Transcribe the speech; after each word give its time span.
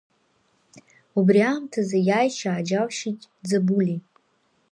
Убри 1.19 1.41
аамҭазы 1.49 1.99
иааишьа 2.07 2.49
ааџьалшьеит 2.51 3.21
Ӡабули. 3.47 3.97